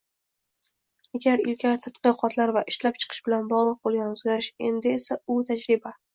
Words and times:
Agar 1.19 1.43
ilgari 1.51 1.81
tadqiqotlar 1.83 2.53
va 2.57 2.65
ishlab 2.73 2.99
chiqish 3.05 3.21
bilan 3.29 3.47
bogʻliq 3.53 3.79
boʻlgan 3.91 4.11
oʻzgarish, 4.17 4.51
endi 4.71 4.97
esa 4.97 5.21
u 5.37 5.39
tajriba. 5.53 5.97